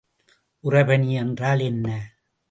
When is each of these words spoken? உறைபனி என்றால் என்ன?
உறைபனி 0.63 1.11
என்றால் 1.13 1.59
என்ன? 1.59 1.87